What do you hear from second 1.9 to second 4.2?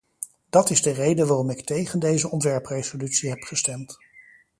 deze ontwerpresolutie heb gestemd.